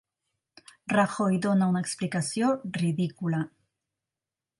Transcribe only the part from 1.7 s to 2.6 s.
una explicació